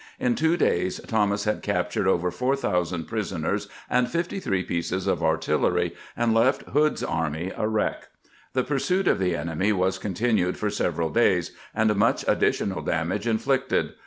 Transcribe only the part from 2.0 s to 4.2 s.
over 4000 prisoners and